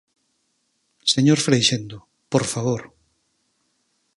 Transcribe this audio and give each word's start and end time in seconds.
Señor 1.13 1.39
Freixendo, 1.45 1.97
por 2.31 2.43
favor. 2.53 2.81